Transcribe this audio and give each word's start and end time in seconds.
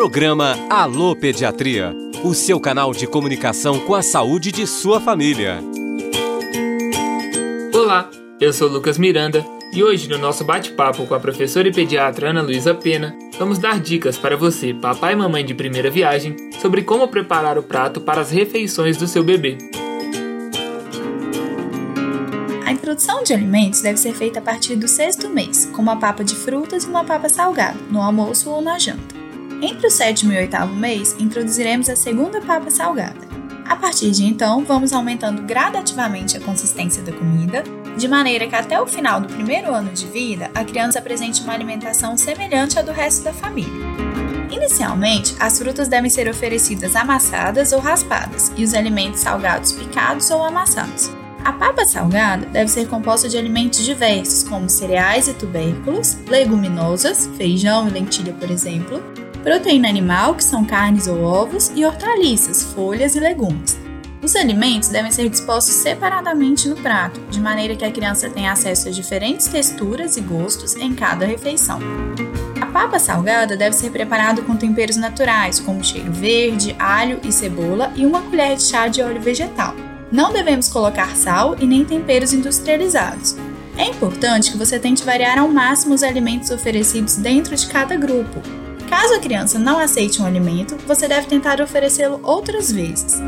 Programa 0.00 0.56
Alô 0.70 1.14
Pediatria, 1.14 1.94
o 2.24 2.32
seu 2.32 2.58
canal 2.58 2.90
de 2.90 3.06
comunicação 3.06 3.78
com 3.80 3.94
a 3.94 4.00
saúde 4.00 4.50
de 4.50 4.66
sua 4.66 4.98
família. 4.98 5.62
Olá, 7.74 8.08
eu 8.40 8.50
sou 8.50 8.66
Lucas 8.66 8.96
Miranda 8.96 9.44
e 9.74 9.84
hoje 9.84 10.08
no 10.08 10.16
nosso 10.16 10.42
bate-papo 10.42 11.06
com 11.06 11.14
a 11.14 11.20
professora 11.20 11.68
e 11.68 11.70
pediatra 11.70 12.30
Ana 12.30 12.40
Luísa 12.40 12.74
Pena, 12.74 13.14
vamos 13.38 13.58
dar 13.58 13.78
dicas 13.78 14.16
para 14.16 14.38
você, 14.38 14.72
papai 14.72 15.12
e 15.12 15.16
mamãe 15.16 15.44
de 15.44 15.52
primeira 15.52 15.90
viagem, 15.90 16.34
sobre 16.62 16.82
como 16.82 17.06
preparar 17.06 17.58
o 17.58 17.62
prato 17.62 18.00
para 18.00 18.22
as 18.22 18.30
refeições 18.30 18.96
do 18.96 19.06
seu 19.06 19.22
bebê. 19.22 19.58
A 22.64 22.72
introdução 22.72 23.22
de 23.22 23.34
alimentos 23.34 23.82
deve 23.82 23.98
ser 23.98 24.14
feita 24.14 24.38
a 24.38 24.42
partir 24.42 24.76
do 24.76 24.88
sexto 24.88 25.28
mês, 25.28 25.66
com 25.66 25.82
uma 25.82 26.00
papa 26.00 26.24
de 26.24 26.34
frutas 26.34 26.84
e 26.84 26.88
uma 26.88 27.04
papa 27.04 27.28
salgada, 27.28 27.78
no 27.90 28.00
almoço 28.00 28.48
ou 28.48 28.62
na 28.62 28.78
janta. 28.78 29.19
Entre 29.62 29.86
o 29.86 29.90
sétimo 29.90 30.32
e 30.32 30.36
o 30.36 30.38
oitavo 30.38 30.74
mês, 30.74 31.14
introduziremos 31.18 31.90
a 31.90 31.96
segunda 31.96 32.40
papa 32.40 32.70
salgada. 32.70 33.28
A 33.66 33.76
partir 33.76 34.10
de 34.10 34.24
então, 34.24 34.64
vamos 34.64 34.92
aumentando 34.92 35.42
gradativamente 35.42 36.36
a 36.36 36.40
consistência 36.40 37.02
da 37.02 37.12
comida, 37.12 37.62
de 37.96 38.08
maneira 38.08 38.46
que 38.46 38.56
até 38.56 38.80
o 38.80 38.86
final 38.86 39.20
do 39.20 39.28
primeiro 39.28 39.72
ano 39.74 39.92
de 39.92 40.06
vida, 40.06 40.50
a 40.54 40.64
criança 40.64 40.98
apresente 40.98 41.42
uma 41.42 41.52
alimentação 41.52 42.16
semelhante 42.16 42.78
à 42.78 42.82
do 42.82 42.90
resto 42.90 43.22
da 43.22 43.34
família. 43.34 43.70
Inicialmente, 44.50 45.36
as 45.38 45.58
frutas 45.58 45.88
devem 45.88 46.08
ser 46.08 46.26
oferecidas 46.26 46.96
amassadas 46.96 47.72
ou 47.72 47.80
raspadas 47.80 48.50
e 48.56 48.64
os 48.64 48.72
alimentos 48.72 49.20
salgados 49.20 49.72
picados 49.72 50.30
ou 50.30 50.42
amassados. 50.42 51.10
A 51.44 51.52
papa 51.52 51.84
salgada 51.84 52.46
deve 52.46 52.70
ser 52.70 52.88
composta 52.88 53.28
de 53.28 53.36
alimentos 53.36 53.84
diversos, 53.84 54.42
como 54.42 54.68
cereais 54.68 55.28
e 55.28 55.34
tubérculos, 55.34 56.16
leguminosas, 56.26 57.30
feijão 57.36 57.86
e 57.88 57.90
lentilha, 57.90 58.32
por 58.32 58.50
exemplo, 58.50 59.02
proteína 59.42 59.88
animal, 59.88 60.34
que 60.34 60.44
são 60.44 60.64
carnes 60.64 61.06
ou 61.06 61.22
ovos, 61.22 61.70
e 61.74 61.84
hortaliças, 61.84 62.62
folhas 62.62 63.14
e 63.14 63.20
legumes. 63.20 63.78
Os 64.22 64.36
alimentos 64.36 64.90
devem 64.90 65.10
ser 65.10 65.28
dispostos 65.30 65.74
separadamente 65.74 66.68
no 66.68 66.76
prato, 66.76 67.20
de 67.30 67.40
maneira 67.40 67.74
que 67.74 67.84
a 67.84 67.90
criança 67.90 68.28
tenha 68.28 68.52
acesso 68.52 68.88
a 68.88 68.90
diferentes 68.90 69.48
texturas 69.48 70.16
e 70.18 70.20
gostos 70.20 70.76
em 70.76 70.94
cada 70.94 71.24
refeição. 71.24 71.78
A 72.60 72.66
papa 72.66 72.98
salgada 72.98 73.56
deve 73.56 73.74
ser 73.74 73.90
preparada 73.90 74.42
com 74.42 74.56
temperos 74.56 74.96
naturais, 74.96 75.58
como 75.58 75.82
cheiro 75.82 76.12
verde, 76.12 76.76
alho 76.78 77.18
e 77.24 77.32
cebola 77.32 77.90
e 77.96 78.04
uma 78.04 78.20
colher 78.20 78.56
de 78.56 78.64
chá 78.64 78.88
de 78.88 79.02
óleo 79.02 79.22
vegetal. 79.22 79.74
Não 80.12 80.32
devemos 80.32 80.68
colocar 80.68 81.16
sal 81.16 81.56
e 81.58 81.66
nem 81.66 81.84
temperos 81.84 82.34
industrializados. 82.34 83.36
É 83.78 83.84
importante 83.84 84.52
que 84.52 84.58
você 84.58 84.78
tente 84.78 85.02
variar 85.02 85.38
ao 85.38 85.48
máximo 85.48 85.94
os 85.94 86.02
alimentos 86.02 86.50
oferecidos 86.50 87.16
dentro 87.16 87.56
de 87.56 87.66
cada 87.68 87.96
grupo. 87.96 88.42
Caso 88.90 89.14
a 89.14 89.20
criança 89.20 89.56
não 89.56 89.78
aceite 89.78 90.20
um 90.20 90.26
alimento, 90.26 90.76
você 90.84 91.06
deve 91.06 91.28
tentar 91.28 91.60
oferecê-lo 91.60 92.18
outras 92.24 92.72
vezes. 92.72 93.20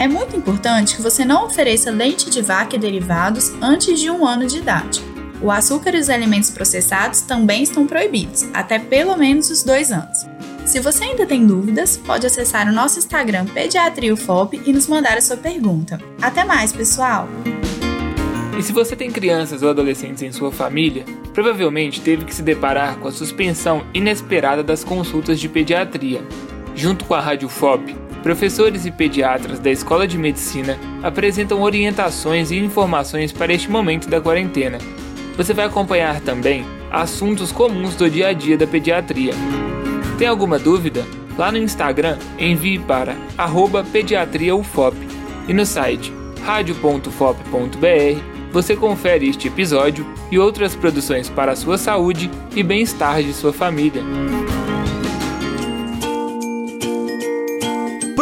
É 0.00 0.08
muito 0.08 0.36
importante 0.36 0.96
que 0.96 1.02
você 1.02 1.24
não 1.24 1.46
ofereça 1.46 1.88
leite 1.92 2.28
de 2.28 2.42
vaca 2.42 2.74
e 2.74 2.78
derivados 2.80 3.52
antes 3.62 4.00
de 4.00 4.10
um 4.10 4.26
ano 4.26 4.44
de 4.44 4.58
idade. 4.58 5.00
O 5.40 5.52
açúcar 5.52 5.94
e 5.94 6.00
os 6.00 6.10
alimentos 6.10 6.50
processados 6.50 7.20
também 7.20 7.62
estão 7.62 7.86
proibidos, 7.86 8.44
até 8.52 8.80
pelo 8.80 9.16
menos 9.16 9.50
os 9.50 9.62
dois 9.62 9.92
anos. 9.92 10.26
Se 10.66 10.80
você 10.80 11.04
ainda 11.04 11.24
tem 11.24 11.46
dúvidas, 11.46 11.96
pode 11.96 12.26
acessar 12.26 12.68
o 12.68 12.72
nosso 12.72 12.98
Instagram 12.98 13.46
PediatrioFop 13.46 14.60
e 14.66 14.72
nos 14.72 14.88
mandar 14.88 15.16
a 15.16 15.22
sua 15.22 15.36
pergunta. 15.36 16.00
Até 16.20 16.42
mais, 16.42 16.72
pessoal! 16.72 17.28
E 18.56 18.62
se 18.62 18.72
você 18.72 18.94
tem 18.94 19.10
crianças 19.10 19.62
ou 19.62 19.70
adolescentes 19.70 20.22
em 20.22 20.30
sua 20.30 20.52
família, 20.52 21.04
provavelmente 21.32 22.00
teve 22.00 22.24
que 22.24 22.34
se 22.34 22.42
deparar 22.42 22.96
com 22.98 23.08
a 23.08 23.12
suspensão 23.12 23.84
inesperada 23.92 24.62
das 24.62 24.84
consultas 24.84 25.40
de 25.40 25.48
pediatria. 25.48 26.22
Junto 26.74 27.04
com 27.04 27.14
a 27.14 27.20
Rádio 27.20 27.48
FOP, 27.48 27.94
professores 28.22 28.86
e 28.86 28.92
pediatras 28.92 29.58
da 29.58 29.70
Escola 29.70 30.06
de 30.06 30.16
Medicina 30.16 30.78
apresentam 31.02 31.62
orientações 31.62 32.52
e 32.52 32.56
informações 32.56 33.32
para 33.32 33.52
este 33.52 33.68
momento 33.68 34.08
da 34.08 34.20
quarentena. 34.20 34.78
Você 35.36 35.52
vai 35.52 35.64
acompanhar 35.66 36.20
também 36.20 36.64
assuntos 36.92 37.50
comuns 37.50 37.96
do 37.96 38.08
dia 38.08 38.28
a 38.28 38.32
dia 38.32 38.56
da 38.56 38.68
pediatria. 38.68 39.34
Tem 40.16 40.28
alguma 40.28 40.60
dúvida? 40.60 41.04
Lá 41.36 41.50
no 41.50 41.58
Instagram, 41.58 42.16
envie 42.38 42.78
para 42.78 43.16
pediatriaufop 43.92 44.96
e 45.48 45.52
no 45.52 45.66
site 45.66 46.12
radio.fop.br 46.44 48.33
você 48.54 48.76
confere 48.76 49.28
este 49.28 49.48
episódio 49.48 50.06
e 50.30 50.38
outras 50.38 50.76
produções 50.76 51.28
para 51.28 51.50
a 51.50 51.56
sua 51.56 51.76
saúde 51.76 52.30
e 52.54 52.62
bem-estar 52.62 53.20
de 53.20 53.32
sua 53.32 53.52
família. 53.52 54.00